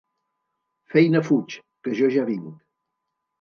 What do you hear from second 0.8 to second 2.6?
Feina fuig, que jo ja vinc.